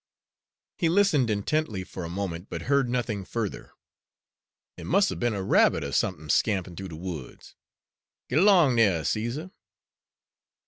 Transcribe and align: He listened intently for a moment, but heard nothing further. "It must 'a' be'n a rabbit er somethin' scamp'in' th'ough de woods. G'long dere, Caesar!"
He 0.79 0.89
listened 0.89 1.29
intently 1.29 1.83
for 1.83 2.03
a 2.03 2.09
moment, 2.09 2.47
but 2.49 2.63
heard 2.63 2.89
nothing 2.89 3.23
further. 3.23 3.73
"It 4.75 4.87
must 4.87 5.11
'a' 5.11 5.15
be'n 5.15 5.35
a 5.35 5.43
rabbit 5.43 5.83
er 5.83 5.91
somethin' 5.91 6.29
scamp'in' 6.29 6.75
th'ough 6.75 6.87
de 6.89 6.95
woods. 6.95 7.53
G'long 8.27 8.77
dere, 8.77 9.03
Caesar!" 9.05 9.51